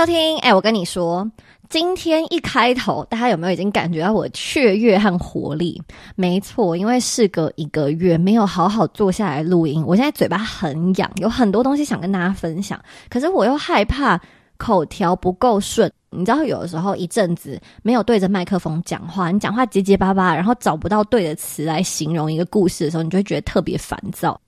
[0.00, 0.38] 收听。
[0.38, 1.30] 哎，我跟你说，
[1.68, 5.78] 今天一开头，大家有没有已经感觉到我雀跃和活力？
[6.16, 14.18] 没错，因为事隔一个月没有好好坐下来录音，我现在嘴巴很痒，有很多东西想跟大家分享，可是我又害怕
[14.56, 15.92] 口条不够顺。
[16.08, 24.40] 你知道，有的时候一阵子没有对着麦克风讲话，你讲话结结巴巴，然后找不到对的词来形容一个故事的时候，你就会觉得特别烦躁。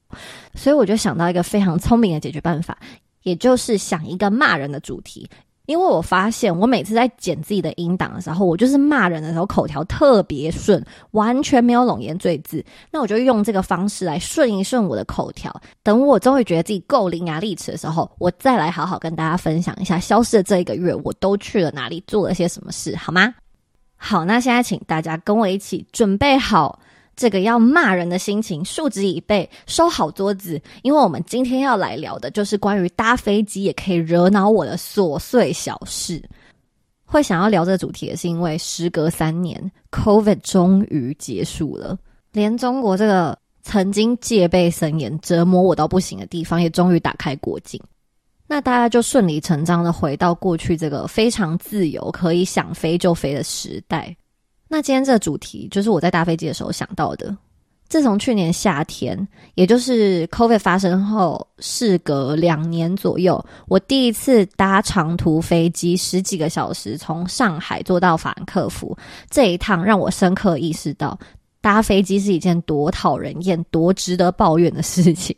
[0.54, 2.78] 所以我就想到一个非常聪明的解决办法。
[3.22, 5.28] 也就是想一个骂人的主题，
[5.66, 12.64] 因为我发现我每次在剪自己的音档的时候，我就是骂人的时候口条特别顺，完全没有冗言赘字。
[12.90, 15.54] 那我就用这个方式来顺一顺我的口条。
[15.82, 23.32] 等我终于觉得自己够伶牙俐齿的时候，我再来好好跟大家分享一下消失的这一个月我都去了哪里，做了些什么事，好吗？
[23.96, 26.80] 好，那现在请大家跟我一起准备好。
[27.14, 36.22] 这个要骂人的心情，竖直以背，收好桌子，因为我们今天要来聊的就是关于搭飞机也可以惹恼我的琐碎小事。
[37.04, 41.98] 会想要聊这个主题，也是因为时隔三年，COVID 终于结束了，
[42.32, 47.78] 连中国这个曾经戒备森严、折磨我到不行的地方，也终于打开国境。
[48.46, 54.16] 那大家就顺理成章的回到过去这个非常自由、可以想飞就飞的时代。
[54.72, 57.36] 那今天这个主题就是我在搭飞机的时候想到的。
[57.90, 68.96] 自从去年夏天，也就是 COVID 发生后，事隔两年左右，我第一次搭长途飞机，十几个小时从上海坐到法兰克福，
[69.28, 71.18] 这一趟让我深刻意识到，
[71.60, 75.36] 搭飞机是一件多讨人厌、多值得抱怨的事情。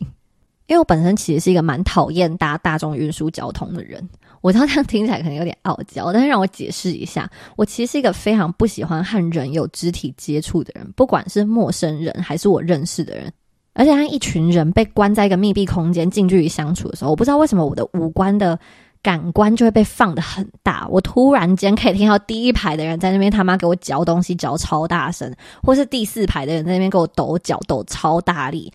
[0.67, 4.07] 因为我本身其实是一个蛮讨厌搭大众运输交通的人。
[4.41, 13.31] 我知道这样听起来可能有点傲娇，但是让我解释一下，我其实是一个非常不喜欢和人有肢体接触的人，不管是陌生人还是我认识的人。
[13.73, 18.57] 而且，当一群人被关在一个密闭空间、近距离相处的时候，我不知道为什么我的五官的
[19.01, 20.87] 感官就会被放得很大。
[20.89, 28.71] 我突然间可以听到第一排的人在那边他妈给我嚼东西嚼超大声，或是第四排的人在那边给我抖脚抖超大力。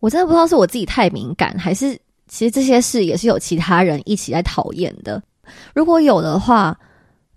[0.00, 1.98] 我真的不知道是我自己太敏感，还是。
[2.30, 5.22] 其实这些事也是有其他人一起在讨厌的。
[5.74, 6.78] 如果有的话，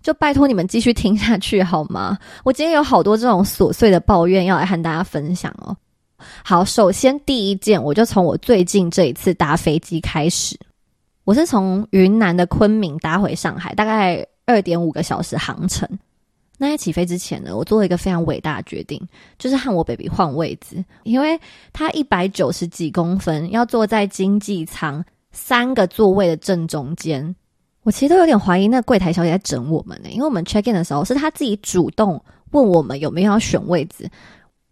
[0.02, 2.18] 就拜托你们继续听下去好吗？
[2.44, 5.74] 我今天有好多这种琐碎的抱怨要来和大家分享哦。
[6.44, 10.60] 好，首先第一件，我就从我最近这一次搭飞机开始。
[11.24, 15.88] 我是从云南的昆明搭回上海，大概二点五个小时航程。
[16.62, 19.04] 那在起飞之前呢，我做了一个非常伟大的决定，
[19.36, 21.36] 就是和我 baby 换位置，因为
[21.72, 27.34] 他一百九十几公分，要坐在经济舱三个座位的正中间。
[27.82, 34.08] 我其实都有点怀疑那柜台小姐在整我们呢，因为我们 check in 的时候是他自己主动问我们有没有要选位置，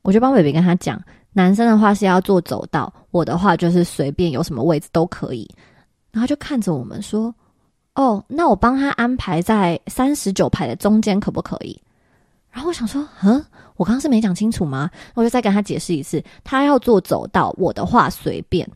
[0.03, 1.03] 我就帮 baby 跟他讲，
[1.33, 5.51] 男生的话是要坐走道，我的话就是随便有什么位置都可以，
[6.13, 7.35] 然后就看着我们说。
[8.01, 11.79] 哦，那我帮他安排在三十九排的中间，可不可以？
[12.51, 13.45] 然后我想说，嗯，
[13.77, 14.91] 我刚刚是没讲清楚吗？
[15.15, 18.67] 我就再跟他解释一次，他要坐走道，我的话随便。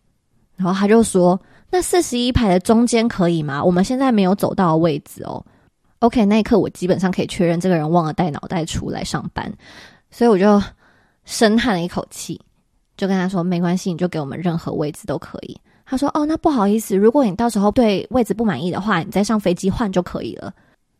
[0.57, 1.41] 然后他就说，
[1.71, 3.65] 那四十一排的中间可以吗？
[3.65, 5.43] 我们现在没有走到位置哦。
[6.01, 9.51] OK，那一刻我基本上可以确认这个人忘了带脑袋出来上班，
[10.11, 10.63] 所以我就
[11.25, 12.39] 深叹了一口气，
[12.97, 15.59] 就跟他说，没关系，你就给我们任何位置都可以。
[15.87, 20.53] 他说：“哦，那不好意思，如果你到时候对位置不满意的话，你再上飞机换就可以了。”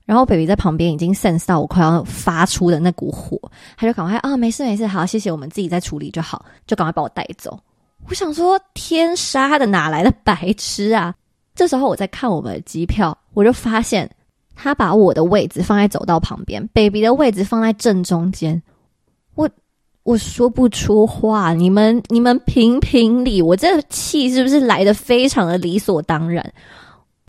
[0.07, 3.41] 然后 baby 在旁边已经 sense 到我快要发出的那股火，
[3.75, 7.59] 他就赶快啊，没事没事，好，谢谢，我们自己再处理就好，就赶快把我带走。
[8.07, 11.15] 我想说，天杀的，哪来的白痴啊？
[11.55, 14.11] 这时候我在看我们的机票，我就发现
[14.55, 18.63] 他把我的位置放在走道旁边，baby 的位置放在正中间。
[20.05, 20.17] 我。
[20.17, 26.53] 说不出话，你们你们评评理，我这气是不是来的非常的理所当然？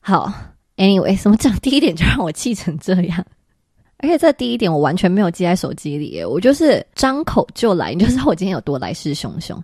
[0.02, 0.32] 好
[0.76, 3.24] ，anyway，怎么讲第一点就让我气成这样，
[3.98, 9.58] 而且这第一点我完全没有记在手机里，我就是张口就来，你就知道我今天有多来势汹汹。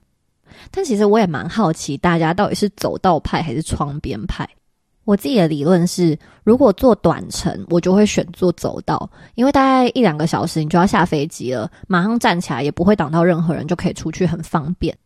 [0.70, 4.48] 但其实我也蛮好奇，大家到底是走道派还是窗边派？
[5.04, 14.96] 我自己的理论是，如果坐短程，我就会选坐走道，因为大概一两个小时你就要下飞机了，马上站起来也不会挡到任何人，就可以出去很方便。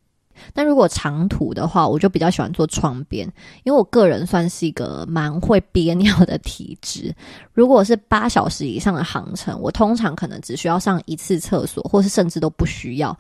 [0.53, 3.27] 但如果长途的话，我就比较喜欢坐窗边，
[3.65, 7.11] 因为我个人算是一个蛮会憋尿的体质。
[7.55, 13.17] 如果是八小时以上的航程，我通常可能只需要上一次厕所，或是甚至都不需要。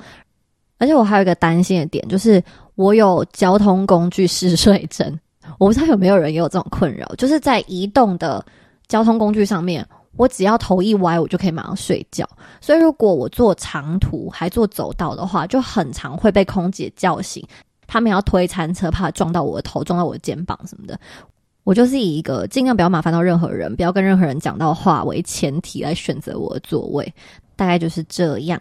[0.76, 2.42] 而且我还有一个担心的点，就是
[2.74, 5.18] 我有交通工具嗜睡症。
[5.58, 8.44] 我不知道有没有人也有这种困扰，就是在移动的
[8.88, 12.28] 交通工具上面，我只要头一歪，我就可以马上睡觉。
[12.60, 17.46] 所以如果我坐长途还坐走道的话，就很常会被空姐叫醒，
[17.86, 20.98] 他们要推餐车，怕撞到我的头，撞到我的肩膀什么的。
[21.64, 27.12] 我就是以一个尽量不要麻烦到任何人，不要跟任何人讲到话为前提来选择我的座位，
[27.56, 28.60] 大概就是这样。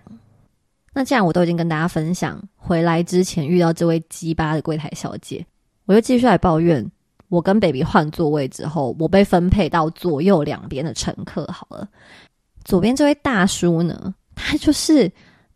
[0.91, 5.45] 那既然我都已经跟大家分享回来之前遇到这位鸡巴的柜台小姐，
[5.85, 6.85] 我就继续来抱怨。
[7.29, 11.45] 我跟 baby 换座位之后，我被分配到左右两边的乘客。
[11.47, 11.87] 好了，
[12.63, 15.11] 左边这位大叔呢，他就是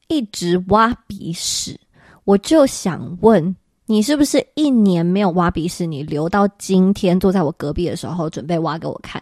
[0.07, 1.79] 一直挖鼻屎。
[2.23, 3.55] 我就想问，
[3.85, 5.85] 你是不是一年没有挖鼻屎？
[5.85, 9.21] 你留到今天坐在我隔壁的时候，准备挖给我看？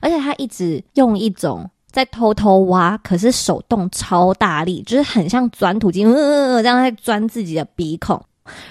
[0.00, 1.68] 而且他一直用一种。
[1.94, 8.20] 在偷偷挖，可是手动超大力，就是很像钻土机，呃，这样在钻自己的鼻孔。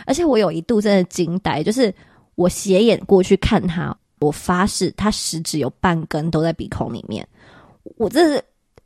[0.05, 1.93] 而且我有一度真的惊呆，就是
[2.35, 7.27] 我斜眼过去看他，我发誓他食指有半根都在鼻孔里面。
[7.97, 8.43] 我这是，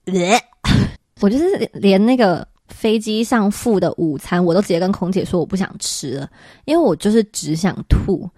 [1.22, 6.30] 我就是连那个飞机上付的午餐，我都直接跟空姐说我不想吃了，
[6.66, 8.30] 因为我就是只想吐。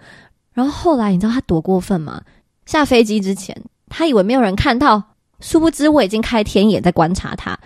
[0.52, 2.22] 然后后来你知道他多过分吗？
[2.66, 3.56] 下飞机之前，
[3.88, 5.02] 他以为没有人看到。
[5.42, 7.58] 殊不知我已经开天眼在观察他，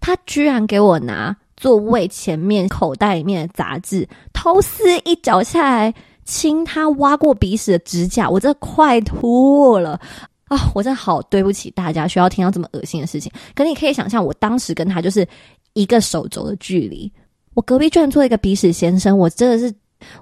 [0.00, 5.94] 他居然给我拿座位前面口袋里面的杂志，偷撕一脚下来
[6.24, 9.92] 亲他挖过鼻屎的指甲，我真的快吐了
[10.48, 10.58] 啊！
[10.74, 13.30] 我真的好对不起大家，需要听到这么恶心的事情。
[13.54, 15.24] 可你可以想象，我当时跟他就是
[15.74, 17.08] 一个手肘的距离，
[17.54, 19.72] 我隔壁居然坐一个鼻屎先生，我真的是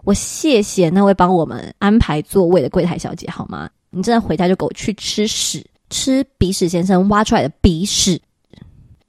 [0.05, 3.71] 我谢谢那位帮我们安排座位的柜台小姐，好吗？
[3.89, 5.65] 你真的回家就给我去吃屎！
[5.89, 8.21] 吃鼻屎先生挖出来的鼻屎，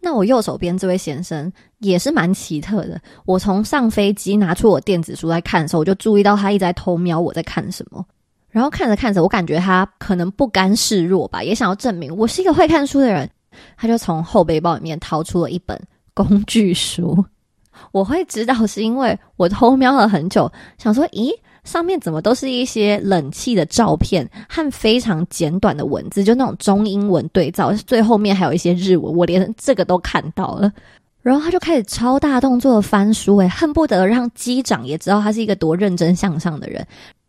[0.02, 3.00] 那我右手边这位先生也是蛮奇特的。
[3.26, 8.04] 我从上飞机拿出我电子书在看的时候，我就注意到他一直在偷瞄我在看什么。
[8.50, 13.30] 然后看着看着，我感觉他可能不甘示弱吧，也想要证明我是一个会看书的人。
[13.78, 15.80] 他就从后背包里面掏出了一本
[16.14, 17.24] 工具书。
[17.94, 21.32] 我会知道是因为我偷瞄了很久，想说，咦？
[21.64, 30.72] 上面怎么都是一些冷气的照片和非常简短的文字，就那种中英文对照，最后面还有一些日文，我连这个都看到了。
[31.22, 36.86] 然后他就开始超大动作的翻书，诶，恨不得让机长也知道他是一个多认真向上的人。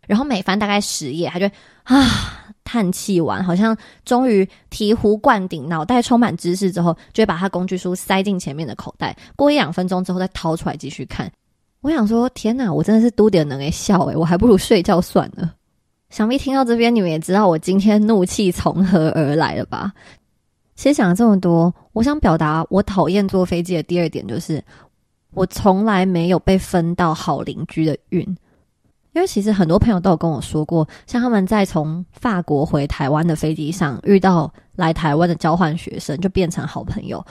[0.07, 1.47] 然后每翻大概十页，他就
[1.85, 3.77] 啊叹气完，好像
[4.07, 9.15] 终于醍醐灌顶，脑袋充满知识之后，就会把他工具书塞进前面的口袋。
[9.37, 11.31] 过一两分钟之后，再掏出来继续看。
[11.83, 15.53] 我想说，天哪，我真的是都点能给笑诶，我还不如睡觉算了。
[16.11, 19.93] 想必听到这边，你们也知道我今天怒气从何而来了吧？
[20.77, 24.63] 其实讲了这么多，我想表达我讨厌坐飞机的第二点就是，
[25.35, 28.23] 我从来没有被分到好邻居的运。
[29.13, 37.23] 因为其实很多朋友都有跟我说过，像他们在从法国回台湾的飞机上遇到来台湾的交换学生，就变成好朋友。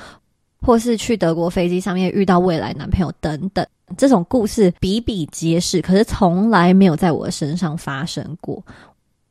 [0.62, 3.66] 或是去德国飞机上面遇到未来男朋友等等，
[3.98, 8.64] 这种故事比比皆是，可是从来没有在我身上发生过。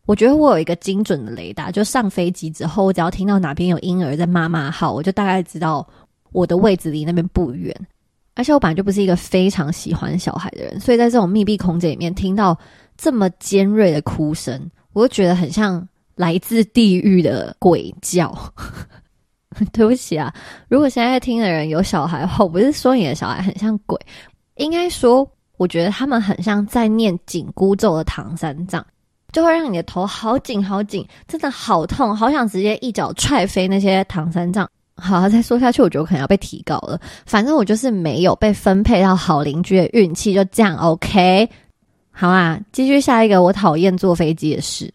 [0.07, 5.87] 我觉得我有一个精准的雷达，就上飞机之后，我只要听到哪边有婴儿在妈妈号，我就大概知道
[6.33, 7.75] 我的位置离那边不远。
[8.35, 12.59] 而且我本来就不是一个非常喜欢小孩的人，所以在这种密闭空间里面听到
[12.97, 14.61] 这么尖锐的哭声，
[14.95, 15.87] 我就觉得很像
[16.17, 18.37] 来自地狱的鬼叫。
[19.73, 20.33] 对不起啊，
[20.69, 23.99] 如果现在听的人有小孩的话， 我不是说你的小孩很像鬼，
[24.57, 28.85] 应该说我觉得他们很像在念紧箍咒的唐三藏，
[29.33, 34.69] 就会让你的头好紧好紧，真的好痛，好想直接一脚踹飞那些唐三藏。
[34.97, 37.01] 好，再说下去，我觉得可能要被提高了。
[37.25, 41.49] 反正我就是没有被分配到好邻居的运气，就这样 OK。
[42.11, 44.93] 好啊，继续下一个我讨厌坐飞机的事。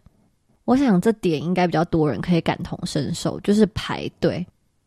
[0.66, 4.46] 我想这点应该比较多人可以感同身受，就是排队。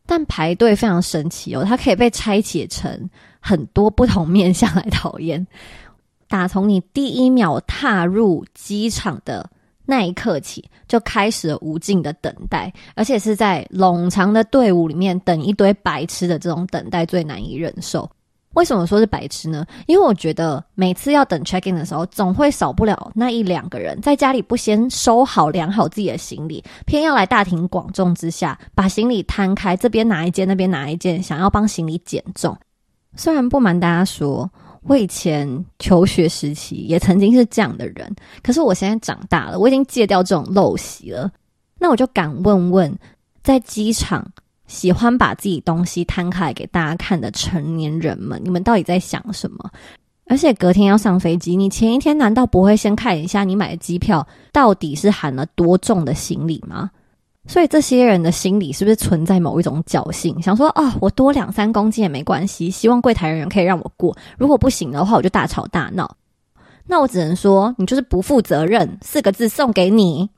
[0.09, 3.07] 但排队非常神奇哦，它可以被拆解成
[3.39, 5.45] 很多不同面向来讨厌。
[6.27, 9.47] 打从你第一秒踏入机场的
[9.85, 18.09] 那一刻起，就开始了无尽的等待，而且是在冗长的队伍里面等一堆白痴的这种等待最难以忍受。
[18.55, 19.65] 为什么说是白痴呢？
[19.85, 32.57] 因为我觉得每次要等 check in 的时候，总会少不了那一两个人在家里不先收好、量好自己的行李，偏要来大庭广众之下把行李摊开，这边拿一件，那边拿一件，想要帮行李减重。
[33.15, 34.49] 虽然不瞒大家说，
[34.83, 41.31] 我以前求学时期也曾经是这样的人，可是我现在长大了，我已经戒掉这种陋习了。
[41.77, 42.93] 那我就敢问问，
[43.43, 44.27] 在机场。
[44.69, 49.69] 喜欢把自己东西摊开给大家看的成年人们，你们到底在想什么？
[50.27, 56.91] 而且隔天要上飞机，你前一天难道不会先看一下你买的机票到底是含了多重的行李吗？
[57.47, 66.15] 所以这些人的心里是不是存在某一种侥幸，想说啊，我多两三公斤也没关系，希望柜台人员可以让我过，如果不行的话，我就大吵大闹。
[66.85, 70.29] 那我只能说，你就是不负责任，四个字送给你。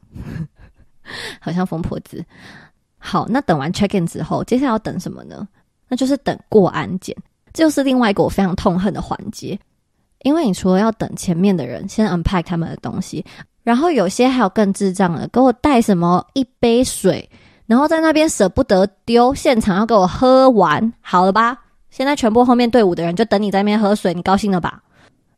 [1.41, 2.23] 好像疯婆子。
[3.03, 5.47] 好，那等完 check in 之后，接下来要等什么呢？
[5.89, 7.15] 那就是等过安检，
[7.51, 9.59] 这就是另外一个我非常痛恨的环节。
[10.23, 13.25] 因为你除了要等前面的人先 unpack 他们的东西，
[13.63, 17.27] 然后有些还有更智障的，给我带什么一杯水，
[17.65, 21.57] 然后在那边舍不得丢，现场要给我喝完，好了吧？
[21.89, 24.81] 现在全部后面队伍的人就等你在那边喝水，你高兴了吧？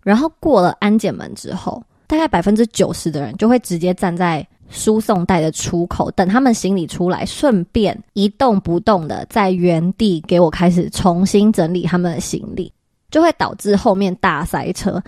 [0.04, 12.74] 然后过了安检门之后，大概百分之九十的人就会直接站在输送带的出口等他们行李出来，顺便一动不动的在原地给我开始重新整理他们的行李。
[13.10, 15.00] 就会导致后面大塞车，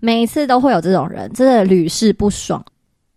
[0.00, 2.62] 每次都会有这种人，真的屡试不爽。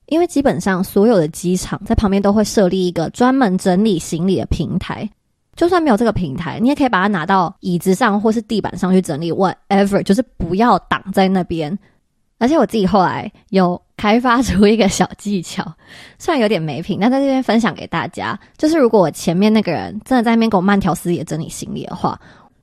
[0.06, 5.10] 因为基本上所有的机场在旁边都会设立一个专门整理行李的平台，
[5.56, 11.76] 就算没有这个平台，你也可以把它拿到椅子上或是地板上去整理，whatever，就是不要挡在那边。
[12.38, 15.70] 而且我自己后来有开发出一个小技巧，
[16.18, 22.18] 虽然有点没品，但在这边分享给大家，就是如果我前面那个人真的在那边给我慢条斯理整理行李的话。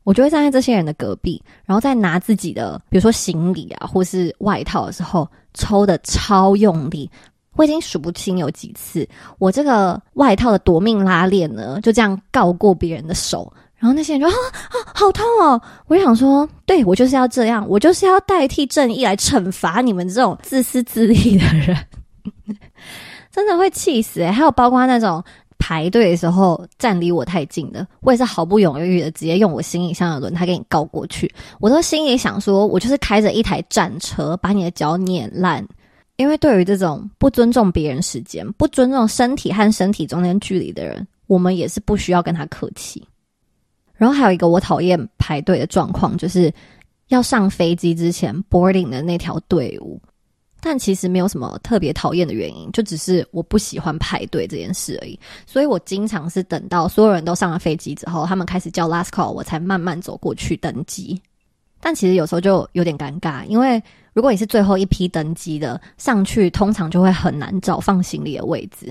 [0.05, 7.11] 我就会站在这些人的隔壁，然后再拿自己的，比如说行李啊，或是外套的时候，抽的超用力。
[7.57, 13.51] 我已经数不清有几次，我这个外套的夺命拉链呢，就这样告过别人的手。
[13.85, 14.35] 然后那些人说啊
[14.71, 15.61] 啊，好痛哦！
[15.89, 21.77] 我就想说，对我就是要这样，我就是要代替正义来惩罚你们这种自私自利的人，
[23.31, 25.23] 真的会气死，还有包括那种。
[25.57, 31.33] 排队的时候站离我太近的，我也是毫不犹豫的直接用我行李箱的轮胎给你告过去。
[31.59, 35.67] 我都心里想说，我就是开着一台战车把你的脚碾烂。
[36.17, 43.03] 因为对于这种不尊重别人时间、不尊重身体和身体中间距离的人，我们也是不需要跟他客气。
[43.97, 46.53] 然后还有一个我讨厌排队的状况，就是
[47.09, 50.01] 要上飞机之前 boarding 的那条队伍。
[50.61, 55.21] 但其实没有什么特别讨厌的原因，就只是我不喜欢排队这件事而已。
[55.47, 61.21] 所以我经常是等到所有人都上了飞机之后，他们开始叫 last call，我才慢慢走过去登机。
[61.81, 63.83] 但其实有时候就有点尴尬，因为
[64.15, 68.91] 如果你是最后一批登机的，上去通常就会很难找放行李的位置。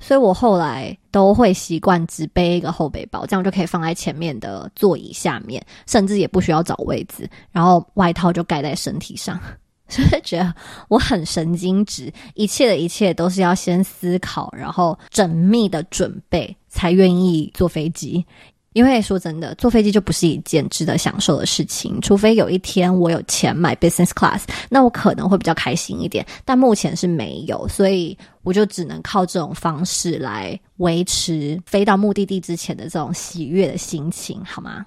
[0.00, 9.38] 所以我后来都会习惯只背一个后背包，这样就可以放在前面的座椅下面，甚至也不需要找位置，然后外套就盖在身体上。
[9.90, 10.54] 所以觉得
[10.88, 18.24] 我很神经质，一切的一切都是要先思考，然后缜密的准备，才愿意坐飞机。
[18.72, 26.24] 因为说真的，坐飞机就不是一件值得享受的事情，除非有一天我有钱买 business class，那我可能会比较开心一点。
[26.44, 34.86] 但目前是没有，所以我就只能靠这种方式来维持飞到目的地之前的这种喜悦的心情，好吗？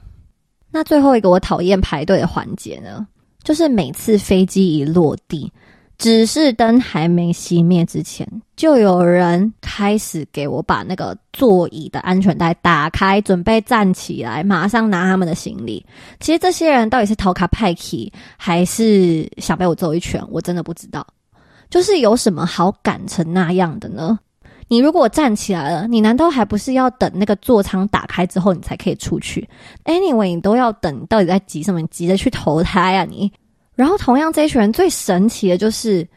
[0.72, 3.06] 那最后一个我讨厌排队的环节呢？
[3.44, 5.52] 就是每次飞机一落地，
[6.03, 15.86] 指示灯还没熄灭之前，就有人开始给我把那个座椅的安全带打开，准备站起来，马上拿他们的行李。
[16.19, 21.07] 其实这些人到底是逃卡派克，还是想被我揍一拳，我真的不知道。
[21.69, 24.19] 就是有什么好赶成那样的呢？
[24.67, 29.48] 你如果站起来了，你难道还不是要等那个座舱打开之后你才可以出去
[29.86, 31.81] ？Anyway，你都要等，到底在急什么？
[31.88, 33.31] 急着去投胎啊你？
[33.75, 36.08] 然后同样，这一群人最神奇的就是，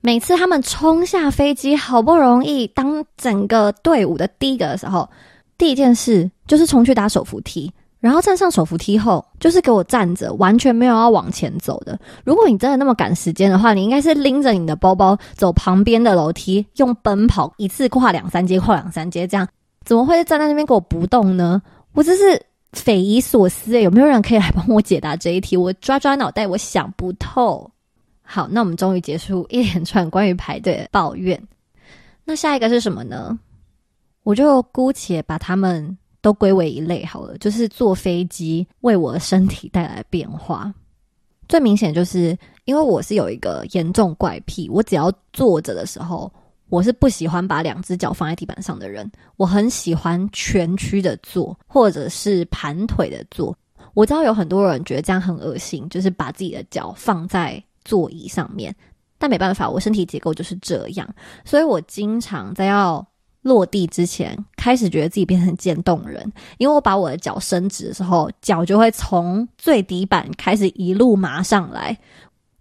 [0.00, 5.08] 每次他们冲下飞机，好不容易当整个队伍的第一个的时候，
[5.58, 7.72] 第一件事就是冲去打手扶梯。
[8.00, 11.96] 然后站上手扶梯后，就是给我站着，完全没有要往前走的。
[12.24, 19.46] 如果你真的那么赶时间的话，你应该是拎着你的包包走旁边的楼梯，用奔跑一次跨两三阶，跨两三阶这样，
[19.84, 21.62] 怎么会站在那边给我不动呢？
[21.92, 22.42] 我真是
[22.72, 25.56] 匪夷所思，有没有人可以来帮我解答这一题？
[25.56, 27.70] 我抓抓脑袋，我想不透。
[28.22, 31.40] 好，那我们终于结束一连串关于排队的抱怨。
[32.24, 33.38] 那下一个是什么呢？
[34.22, 35.96] 我就姑且把他们。
[36.22, 40.72] 都归为一类好了，就是坐飞机为我的身体带来变化。
[41.48, 46.32] 最明显就是因为我是有一个严重怪癖，我只要坐着的时候，
[46.72, 49.12] 我是不喜欢把两只脚放在地板上的人。
[49.36, 53.54] 我很喜欢蜷曲的坐，或者是盘腿的坐。
[53.92, 58.74] 我知道有很多人觉得这样很恶心，就是把自己的脚放在座椅上面，
[59.18, 61.06] 但没办法，我身体结构就是这样，
[61.44, 63.06] 所以我经常在要。
[63.42, 71.98] 落地之前，开始觉得自己变成渐冻人，因为我把我的脚伸直的时候，脚就会从最底板开始一路麻上来。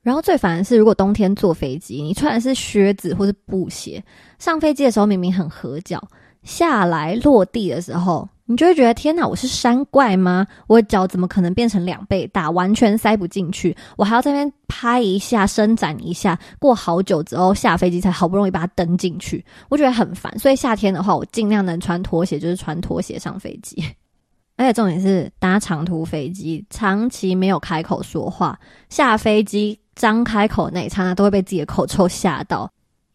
[0.01, 4.03] 然后最烦的是，如果冬天坐飞机，你穿的是靴子或是布鞋，
[4.39, 6.01] 上飞机的时候明明很合脚，
[6.43, 10.47] 下来落地的时候，你就会觉得天哪，我是山怪吗？
[10.65, 13.77] 我的脚怎么可能变成两倍大，完全塞不进去？
[13.95, 20.35] 我还要这边拍一下、伸展一下，过好久之后下飞机才好不容易把它蹬进去，我觉得很烦。
[20.39, 23.83] 所以夏天的话，我尽量能穿拖鞋，就是穿拖鞋上飞机。
[24.57, 32.69] 而 且重点是搭长途飞机，长期没有开口说话，下飞机张开口那一刹那，都会被自己的口臭吓到。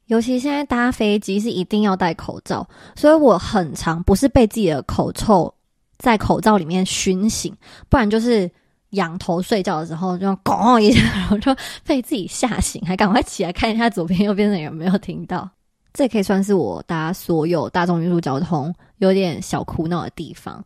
[0.06, 5.52] 尤其现在搭飞机是一定要戴口罩，所以我很常不是被自己的口臭
[5.98, 7.52] 在口罩里面熏醒，
[7.88, 8.48] 不然就是
[8.90, 11.52] 仰头睡觉的时候就咣一下，然后就
[11.84, 15.48] 被自己吓醒，还赶快起来看一下左边右边的有没有听到。
[15.92, 20.62] 这可以算是我搭所有大众运输交通有点小苦恼的地方。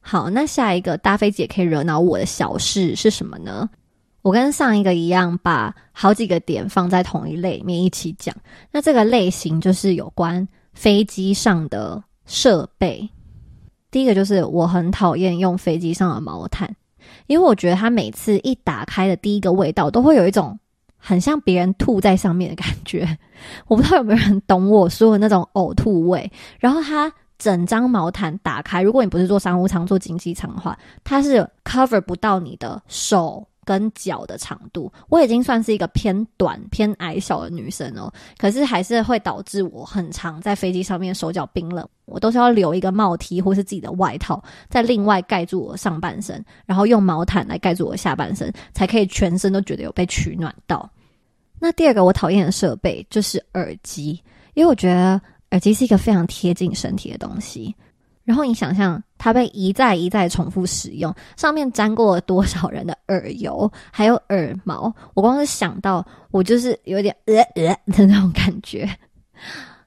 [0.00, 3.68] 好，那下一个搭飞机也可以惹恼我的小事是什么呢？
[4.22, 8.34] 我跟上一个一样，把好几个点放在同一类里面一起讲。
[8.70, 13.08] 那这个类型就是有关飞机上的设备。
[13.90, 16.74] 第一个就是我很讨厌用飞机上的毛毯，
[17.26, 20.58] 因为我觉得它每次一打开的第一个味道，都会有一种
[20.98, 23.16] 很像别人吐在上面的感觉。
[23.66, 26.30] 我不知道有没有人懂我说的那种呕吐味。
[26.58, 33.47] 然后它整张毛毯打开，如果你不是坐商务舱、坐经济舱的话，它是 cover 不到你的手。
[33.68, 50.90] 跟脚的长度，我已经算是一个偏短、偏矮小的女生哦，可是还是会导致我很长在飞机上面手脚冰冷，我都是要留一个帽 T 或是自己的外套，再另外盖住我上半身，然后用毛毯来盖住我下半身，才可以全身都觉得有被取暖到。
[51.58, 54.18] 那第二个我讨厌的设备就是耳机，
[54.54, 55.20] 因为我觉得
[55.50, 57.76] 耳机是一个非常贴近身体的东西。
[58.24, 68.88] 然后你想象它被一再一再重复使用，上面沾过了多少人的耳油，还有耳毛，我光是想到，我就是有点呃呃的那种感觉。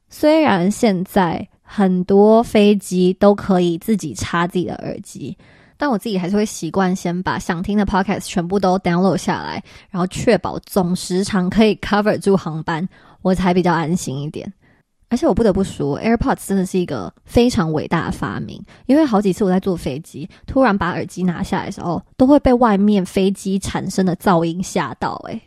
[0.09, 5.38] 虽然现在很多飞机都可以自己插自己的耳机，
[5.77, 12.87] 但我自己还是会习惯先把想听的 podcast 全部都 download 下来，然后确保总时长可以 cover 住航班，
[13.22, 14.51] 我才比较安心一点。
[15.11, 18.63] 而且我不得不说，AirPods 真的是一个非常伟大的发明。
[18.85, 25.21] 因为好几次我在坐飞机，突然把耳机拿下来的时候，都会被外面飞机产生的噪音吓到。
[25.27, 25.41] 诶，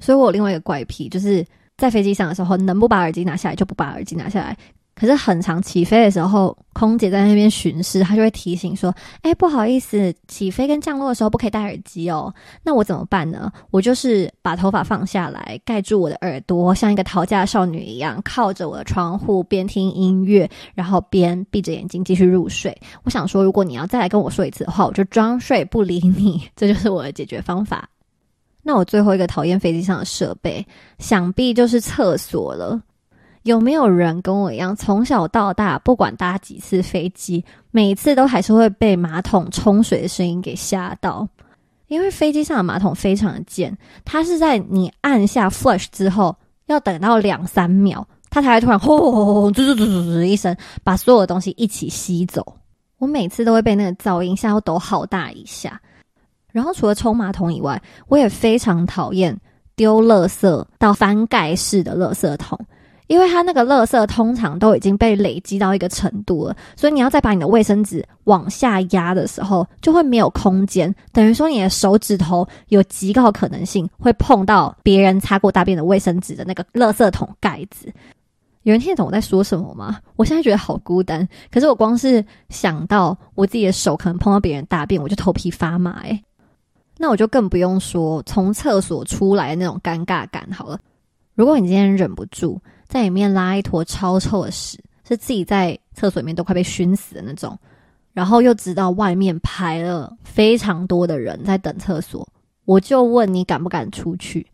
[0.00, 1.46] 所以我有另外一个怪癖，就是
[1.76, 4.58] 在飞机上的时候，能不把耳机拿下来就不把耳机拿下来。
[4.94, 13.50] 可是很长起飞的时候，空姐在那边巡视，她就会提醒说：“哎，不好意思，起飞跟降落的时候不可以戴耳机哦。”那我怎么办呢？
[13.70, 22.76] 我就是把头发放下来，盖住我的耳朵，像一个逃家少女一样，靠着我的窗户边听音乐，然后边闭着眼睛继续入睡。
[23.02, 26.48] 我想说，如果你要再来跟我说一次的话，我就装睡不理你。
[26.54, 27.88] 这就是我的解决方法。
[28.62, 30.66] 那我最后一个讨厌飞机上的设备，
[30.98, 32.80] 想必就是厕所了。
[33.44, 41.28] 有没有人跟我一样，从小到大，不管搭几次飞机，每次都还是会被马桶冲水的声音给吓到？
[41.88, 46.34] 因为飞机上的马桶非常的贱，它是在你按下 flush 之后，
[46.66, 52.56] 要等到两三秒，它才会突然轰轰轰轰，滋滋滋滋滋一声，把所有的东西一起吸走。
[52.96, 55.78] 我每次都会被那个噪音吓到抖好大一下。
[56.50, 59.38] 然后除了冲马桶以外，我也非常讨厌
[59.76, 62.58] 丢垃圾到翻盖式的垃圾桶。
[63.06, 70.92] 因为它那个垃圾通常都已经被累积到一个程度了，所以你要再把你的卫生纸往下压的时候，就会没有空间。
[71.12, 77.92] 等于说你的手指头有极高可能性会碰到别人擦过大便的卫生纸的那个垃圾桶盖子。
[78.62, 79.98] 有人听得懂我在说什么吗？
[80.16, 86.00] 我现在觉得好孤单，可是我光是想到我自己的手可能碰到别人大便，我就头皮发麻。
[86.04, 86.24] 诶，
[86.96, 90.78] 那我就更不用说从厕所出来的那种尴尬感好了。
[91.34, 92.58] 如果你今天忍不住。
[92.94, 97.58] 在里面拉一坨超臭的屎，是自己在厕所里面都快被熏死的那种。
[98.12, 102.24] 然后又知道外面排了非常多的人在等厕所，
[102.66, 104.46] 我就问你敢不敢出去？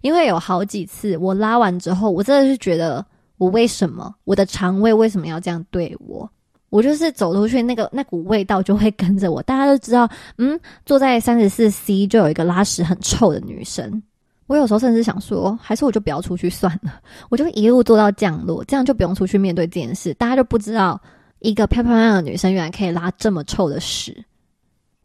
[0.00, 3.04] 因为有好几次我拉完之后，我真的是觉得
[3.36, 6.26] 我为什么我的肠胃为什么要这样对我？
[6.70, 9.42] 我就是走出去，那个那股味道就会跟着我。
[9.42, 10.08] 大家都知道，
[10.38, 14.02] 嗯，坐在三十四 C 就有一个拉屎很臭的女生。
[14.46, 21.00] 我有时候甚至想说，还是我就不要出去算了， 我就一路做到降落，这样就不用出去面对这件事，大家就不知道
[21.40, 24.24] 一个漂漂亮亮的女生原来可以拉这么臭的屎。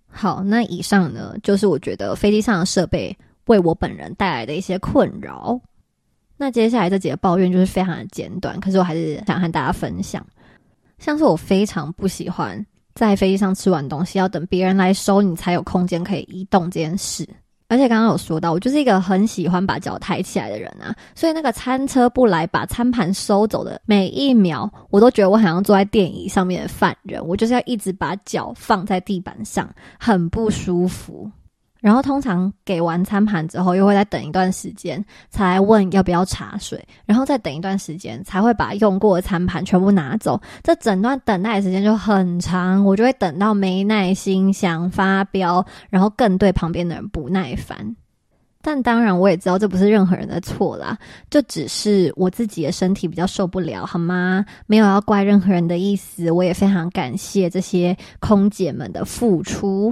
[0.07, 5.59] 好，那以上呢，就是我觉得飞机上的设备为我本人带来的一些困扰。
[6.37, 10.25] 那接下来这几个抱怨就是非常的简短，可是我还是想和大家分享，
[10.99, 17.27] 像是我非常不喜欢在飞机上吃完东西要等别人来收你才有空间可以移动这件事。
[17.71, 31.31] 而且刚刚有说到，我就是一个很喜欢把脚抬起来的人啊，所以那个餐车不来把餐盘收走的每一秒，我都觉得我好像坐在电椅上面的犯人，我就是要一直把脚放在地板上，很不舒服。
[31.81, 40.39] 然后通常给完餐盘之后，又会再等一段时间，才问要不要茶水，然后再等一段时间，才会把用过的餐盘全部拿走。
[40.63, 47.95] 这整段等待时间就很长，我就会等到没耐心，想发飙，然后更对旁边的人不耐烦。
[48.63, 50.95] 但当然，我也知道这不是任何人的错啦，
[51.31, 54.45] 就只是我自己的身体比较受不了，好吗？
[54.67, 56.29] 没有要怪任何人的意思。
[56.29, 59.91] 我也非常感谢这些空姐们的付出。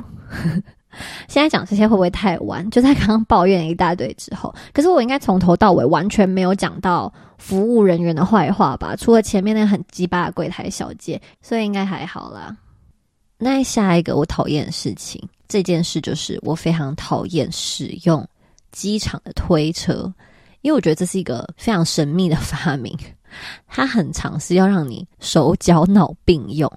[1.28, 2.68] 现在讲这些会不会太晚？
[2.72, 8.96] 就在刚刚抱怨一大堆之后，可是我应该从头到尾完全没有讲到服务人员的坏话吧？
[8.96, 12.56] 除了前面那很鸡巴的柜台小姐，所以应该还好啦。
[13.38, 18.28] 那下一个我讨厌的事情，这件事就是我非常讨厌使用
[18.72, 20.12] 机场的推车，
[20.62, 22.98] 因为我觉得这是一个非常神秘的发明，
[23.68, 26.70] 它很尝试要让你手脚脑并用。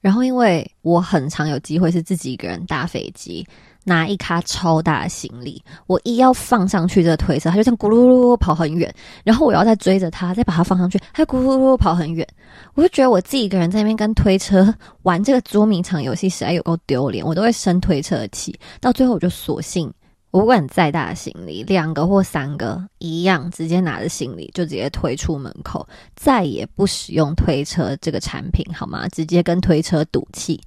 [0.00, 3.46] 然后，因为我很常有机会是自己一个人搭飞机，
[3.84, 8.92] 拿一卡超大的行李，我一要放上去这个推车，它就像咕噜噜跑很远，
[9.24, 12.26] 然后我要再追着它，再把它放上去，它咕噜噜跑很远，
[12.74, 19.92] 我就觉得我自己一个人在那边跟推车玩这个捉迷藏游戏，实在有够丢脸，我都会生推车的气，到最后我就索性。
[20.30, 29.08] 我不管再大的行李，两个或三个一样，直接拿着行李就直接推出门口，再也不使用推车这个产品，好吗？
[29.08, 30.60] 直接跟推车赌气，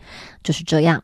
[0.44, 1.02] 就是这样。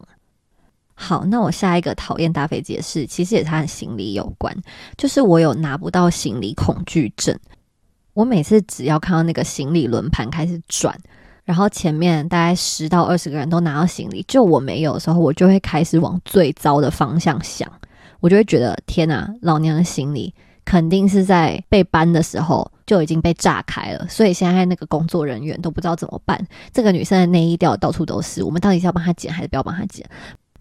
[0.94, 4.54] 好，那我下一个讨厌搭飞机的事，其实也是和行李有关，
[4.98, 7.34] 就是我有拿不到行李恐惧症。
[8.14, 10.94] 我每次只要看到那个行李轮盘开始转，
[11.46, 17.72] 然后前面大概十到二十个人都拿到行李，就我没有的时候，我就会开始往最糟的方向想。
[18.20, 20.34] 我就会觉得天哪，老娘的行李
[20.66, 26.40] 肯定是在被搬的时候就已经被炸开了，所以现在那个工作人员都不知道怎么办。
[26.74, 30.06] 这个女生的内衣掉到处都是，我们到底是要帮她捡还是不要帮她捡？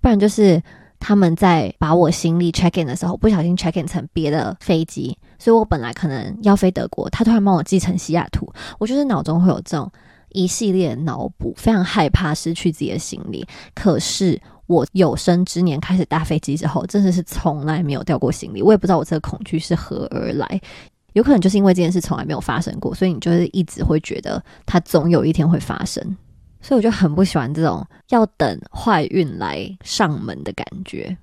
[0.00, 0.62] 不然就是
[1.00, 9.90] 他们在把我行李 check in 的时候不小心 check in 成别的飞机，所以我本来可能要飞德国，他突然帮我寄成西雅图，我就是脑中会有这种
[10.30, 13.46] 一系列脑补，非常害怕失去自己的行李。
[13.74, 14.40] 可是。
[14.68, 18.62] 我有生之年开始搭飞机之后，真的是从来没有掉过行李。
[18.62, 20.60] 我也不知道我这个恐惧是何而来，
[21.14, 26.16] 有可能就是因为这件事从来没有发生过，所以你就是一直会觉得它总有一天会发生。
[26.60, 31.16] 所以我就很不喜欢这种要等坏运来上门的感觉。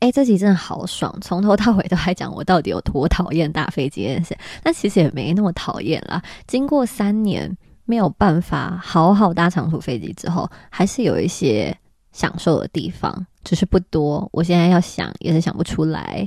[0.00, 4.36] 哎，这集真的好爽，从头到尾都还讲我到底有多讨厌搭飞机这件事。
[4.62, 6.22] 但其实也没那么讨厌啦。
[6.46, 11.74] 经过三年没有办法好好搭长途飞机之后，还是有一些。
[12.14, 16.26] 享受的地方只是不多，我现在要想也是想不出来。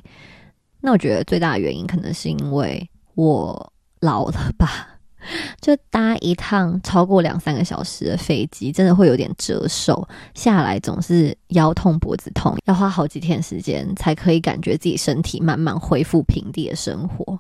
[0.82, 5.00] 那我觉得最大的原因可能是因为我老了吧，
[5.60, 17.40] 就搭一趟超过两三个小时的飞机，真的会有点折寿，下来总是腰痛脖子痛，要花好几天时间才可以感觉自己身体慢慢恢复平地的生活。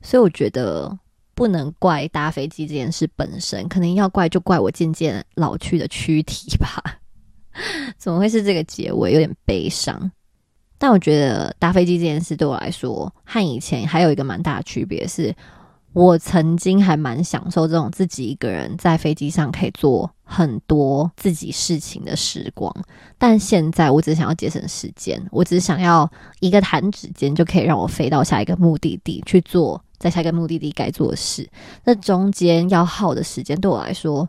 [0.00, 0.98] 所以我觉得
[1.34, 6.99] 不能怪搭飞机这件事本身，可能要怪就怪我渐渐老去的躯体吧。
[7.98, 9.12] 怎么会是这个结尾？
[9.12, 10.10] 有点悲伤。
[10.78, 15.34] 但我觉得搭飞机这件事对我来说，和以前还有一个蛮大的区别是，
[15.92, 22.74] 我曾经还蛮享受这种自己一个人在飞机上可以做很多自己事情的时光。
[23.18, 26.10] 但现在我只想要节省时间，我只想要
[26.40, 31.46] 一个弹指间就可以让我飞到下一个目的地去做在下一个目的地该做的事。
[31.84, 34.26] 那中间要耗的时间对我来说。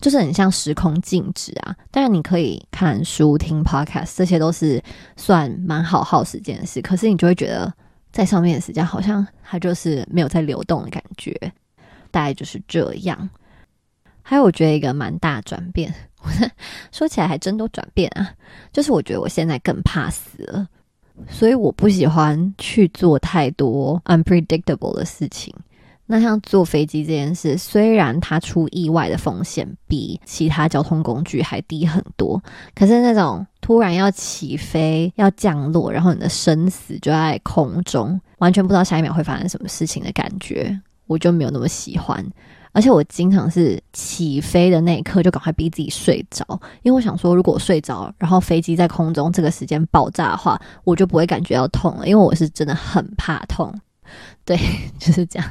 [0.00, 1.74] 就是很像时空静止啊！
[1.90, 4.82] 当然你可以看书、听 podcast，这些都是
[5.16, 6.80] 算蛮好耗时间的事。
[6.80, 7.72] 可是你就会觉得
[8.12, 11.34] 在上面的时间好像它就是没有在流动的感觉，
[12.10, 13.28] 大概就是这样。
[14.22, 15.92] 还有我觉得一个蛮大转变，
[16.92, 18.30] 说起来还真都转变啊！
[18.72, 20.68] 就是我觉得我现在更怕死了，
[21.28, 25.54] 所以我不喜欢去做太多 unpredictable 的事情。
[26.10, 32.42] 那像坐飞机这件事，虽然它出意外的风险比其他交通工具还低很多，
[32.74, 42.26] 可是那种突然要起飞、要降落，然后你的生死就在空中，完全不知道下一秒会发生什么事情的感觉，我就没有那么喜欢。
[42.72, 46.44] 而且我经常是起飞的那一刻就赶快逼自己睡着，
[46.82, 53.74] 因为我想说，如果我睡着，然后飞机在空中这个时间爆炸的话，我就不会感觉到痛了，因为我是真的很怕痛。
[54.44, 54.56] 对，
[54.98, 55.50] 就是这样。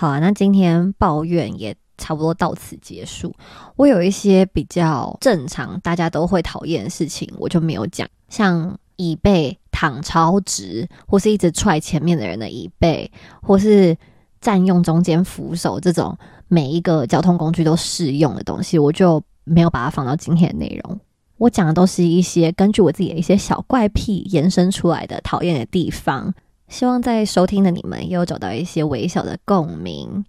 [0.00, 3.34] 好啊，那今天抱怨也差不多到此结束。
[3.76, 13.94] 我有一些比较正常、大家都会讨厌的事情，我就没有讲，像椅背躺超直，或是一直踹前面的人的椅背，或是
[14.40, 16.16] 占用中间扶手这种
[16.48, 20.98] 每一个交通工具都适用的东西，我就没有把它放到今天的内容。
[21.36, 26.32] 我讲的都是一些根据我自己的一些小怪癖延伸出来的讨厌的地方，
[26.70, 30.24] 希望在收听的你们也有找到一些微小的共鸣。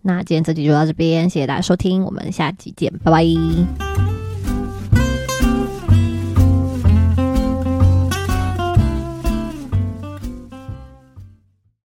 [0.00, 4.21] 那今天这集就到这边，谢谢大家收听，我们下集见，拜拜。